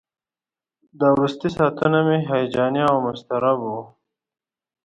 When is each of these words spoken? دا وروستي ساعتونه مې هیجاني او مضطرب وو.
دا 0.99 1.07
وروستي 1.15 1.49
ساعتونه 1.57 1.99
مې 2.07 2.17
هیجاني 2.29 2.81
او 2.89 2.95
مضطرب 3.07 3.57
وو. 3.67 3.81